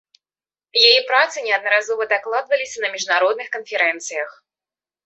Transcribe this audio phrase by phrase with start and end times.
[0.87, 4.29] Яе працы неаднаразова дакладваліся на міжнародных канферэнцыях.